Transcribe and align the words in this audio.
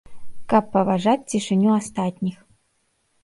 Каб 0.51 0.63
паважаць 0.75 1.27
цішыню 1.33 1.69
астатніх. 1.79 2.37